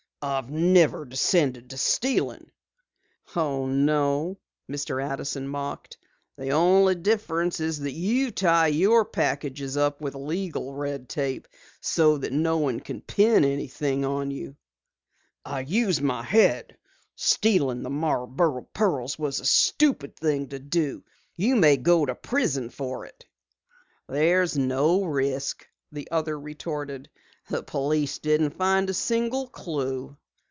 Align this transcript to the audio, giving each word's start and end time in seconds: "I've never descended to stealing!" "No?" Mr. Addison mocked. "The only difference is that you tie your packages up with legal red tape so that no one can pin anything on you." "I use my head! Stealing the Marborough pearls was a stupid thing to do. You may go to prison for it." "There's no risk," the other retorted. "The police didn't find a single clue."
"I've 0.23 0.51
never 0.51 1.03
descended 1.03 1.71
to 1.71 1.77
stealing!" 1.77 2.51
"No?" 3.35 4.37
Mr. 4.69 5.03
Addison 5.03 5.47
mocked. 5.47 5.97
"The 6.37 6.51
only 6.51 6.93
difference 6.93 7.59
is 7.59 7.79
that 7.79 7.93
you 7.93 8.29
tie 8.29 8.67
your 8.67 9.03
packages 9.03 9.77
up 9.77 9.99
with 9.99 10.13
legal 10.13 10.75
red 10.75 11.09
tape 11.09 11.47
so 11.79 12.19
that 12.19 12.33
no 12.33 12.59
one 12.59 12.81
can 12.81 13.01
pin 13.01 13.43
anything 13.43 14.05
on 14.05 14.29
you." 14.29 14.57
"I 15.43 15.61
use 15.61 15.99
my 16.01 16.21
head! 16.21 16.77
Stealing 17.15 17.81
the 17.81 17.89
Marborough 17.89 18.67
pearls 18.75 19.17
was 19.17 19.39
a 19.39 19.45
stupid 19.45 20.15
thing 20.15 20.49
to 20.49 20.59
do. 20.59 21.03
You 21.35 21.55
may 21.55 21.77
go 21.77 22.05
to 22.05 22.13
prison 22.13 22.69
for 22.69 23.07
it." 23.07 23.25
"There's 24.07 24.55
no 24.55 25.03
risk," 25.03 25.67
the 25.91 26.07
other 26.11 26.39
retorted. 26.39 27.09
"The 27.49 27.63
police 27.63 28.19
didn't 28.19 28.51
find 28.51 28.89
a 28.89 28.93
single 28.93 29.47
clue." 29.47 30.15